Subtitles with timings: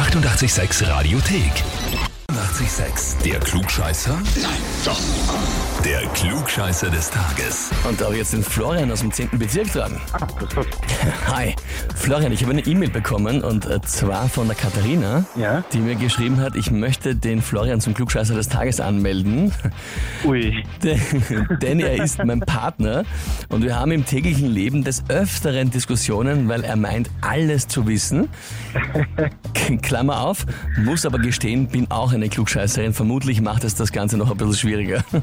[0.00, 2.09] 886 Radiothek.
[2.54, 4.12] 886, der Klugscheißer?
[4.42, 4.50] Nein,
[4.84, 5.00] doch.
[5.84, 7.70] Der Klugscheißer des Tages.
[7.88, 9.30] Und da habe ich jetzt den Florian aus dem 10.
[9.38, 9.98] Bezirk dran.
[11.28, 11.54] Hi.
[11.94, 15.62] Florian, ich habe eine E-Mail bekommen und äh, zwar von der Katharina, Ja?
[15.72, 19.52] die mir geschrieben hat, ich möchte den Florian zum Klugscheißer des Tages anmelden,
[20.24, 20.64] Ui.
[20.82, 21.00] denn,
[21.62, 23.04] denn er ist mein Partner
[23.48, 28.28] und wir haben im täglichen Leben des Öfteren Diskussionen, weil er meint, alles zu wissen.
[29.82, 30.46] Klammer auf,
[30.78, 32.94] muss aber gestehen, bin auch eine Klugscheißerin.
[32.94, 35.04] Vermutlich macht es das Ganze noch ein bisschen schwieriger.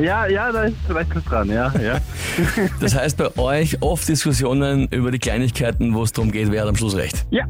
[0.00, 1.98] Ja, ja, da ist vielleicht was dran, ja, ja.
[2.80, 6.68] Das heißt bei euch oft Diskussionen über die Kleinigkeiten, wo es darum geht, wer hat
[6.68, 7.26] am Schluss recht.
[7.30, 7.44] Ja,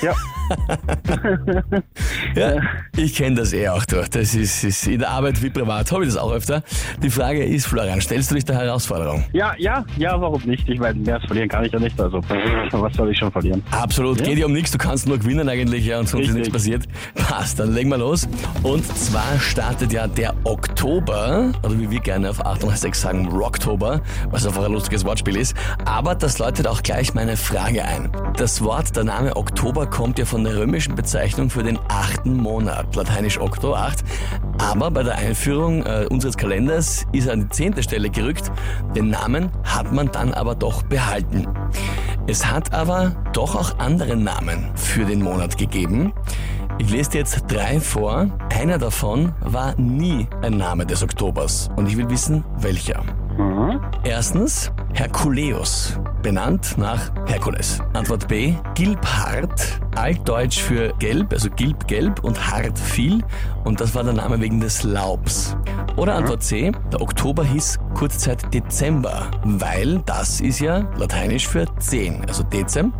[0.00, 0.14] ja.
[2.34, 2.60] Ja,
[2.96, 4.08] ich kenne das eh auch durch.
[4.10, 6.62] Das ist, ist in der Arbeit wie privat, habe ich das auch öfter.
[7.02, 9.24] Die Frage ist, Florian, stellst du dich der Herausforderung?
[9.32, 10.68] Ja, ja, ja, warum nicht?
[10.68, 13.62] Ich meine, mehr verlieren kann ich ja nicht, also was soll ich schon verlieren?
[13.70, 14.26] Absolut, Ja.
[14.26, 16.52] geht ja um nichts, du kannst nur gewinnen eigentlich, ja, und sonst ist Richtig.
[16.52, 16.84] nichts passiert.
[17.14, 18.28] Passt, dann legen wir los.
[18.62, 24.46] Und zwar startet ja der Oktober, oder wie wir gerne auf 886 sagen, Rocktober, was
[24.46, 25.54] einfach ein lustiges Wortspiel ist.
[25.84, 28.10] Aber das läutet auch gleich meine Frage ein.
[28.36, 32.94] Das Wort, der Name Oktober kommt ja von der römischen Bezeichnung für den achten Monat,
[32.94, 34.04] lateinisch Okto, acht.
[34.58, 38.50] Aber bei der Einführung äh, unseres Kalenders ist er an die zehnte Stelle gerückt.
[38.94, 41.46] Den Namen hat man dann aber doch behalten.
[42.26, 46.12] Es hat aber doch auch andere Namen für den Monat gegeben.
[46.78, 48.26] Ich lese dir jetzt drei vor.
[48.50, 51.68] Einer davon war nie ein Name des Oktobers.
[51.76, 53.04] Und ich will wissen, welcher.
[53.36, 53.80] Mhm.
[54.04, 57.80] Erstens Herkuleus, benannt nach Herkules.
[57.94, 63.22] Antwort B, Gilbhart, altdeutsch für gelb, also gilb-gelb und hart viel.
[63.64, 65.56] Und das war der Name wegen des Laubs.
[65.96, 71.66] Oder Antwort C, der Oktober hieß kurze Zeit Dezember, weil das ist ja lateinisch für
[71.78, 72.92] 10, also Dezem.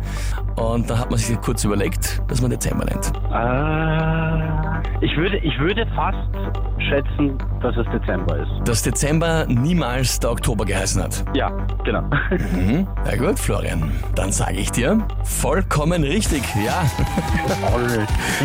[0.55, 3.11] Und da hat man sich kurz überlegt, dass man Dezember nennt.
[3.31, 6.17] Äh, ich, würde, ich würde fast
[6.89, 8.67] schätzen, dass es Dezember ist.
[8.67, 11.23] Dass Dezember niemals der Oktober geheißen hat.
[11.33, 11.49] Ja,
[11.83, 12.01] genau.
[12.53, 12.87] Mhm.
[13.05, 16.83] Na gut, Florian, dann sage ich dir, vollkommen richtig, ja.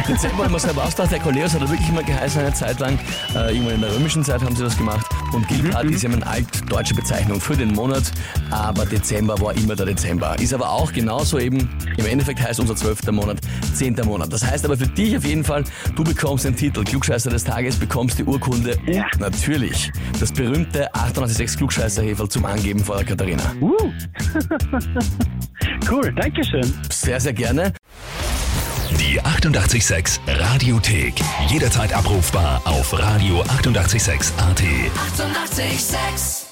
[0.09, 2.99] Dezember haben wir selber ausgedacht, der Koleos hat er wirklich mal geheißen eine Zeit lang.
[3.35, 5.07] Äh, irgendwann in der römischen Zeit haben sie das gemacht.
[5.33, 8.11] Und Gilbert ist ja eine altdeutsche Bezeichnung für den Monat,
[8.51, 10.37] aber Dezember war immer der Dezember.
[10.39, 13.39] Ist aber auch genauso eben, im Endeffekt heißt unser zwölfter Monat
[13.75, 14.33] zehnter Monat.
[14.33, 17.77] Das heißt aber für dich auf jeden Fall, du bekommst den Titel Klugscheißer des Tages,
[17.77, 19.91] bekommst die Urkunde und natürlich
[20.21, 23.43] das berühmte 886 Klugscheißer-Heferl zum Angeben vor der Katharina.
[23.61, 23.77] Uh.
[25.91, 26.73] cool, danke schön.
[26.91, 27.73] Sehr, sehr gerne.
[28.99, 31.15] Die 886 Radiothek.
[31.49, 33.59] Jederzeit abrufbar auf radio886.at.
[33.59, 34.33] 886!
[34.39, 36.48] 886